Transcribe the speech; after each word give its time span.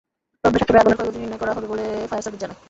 তদন্ত 0.41 0.49
সাপেক্ষে 0.49 0.79
আগুনের 0.81 0.97
ক্ষয়ক্ষতি 0.99 1.19
নির্ণয় 1.21 1.39
করা 1.41 1.55
হবে 1.55 1.67
বলে 1.73 1.85
ফায়ার 2.09 2.23
সার্ভিস 2.25 2.39
জানায়। 2.43 2.59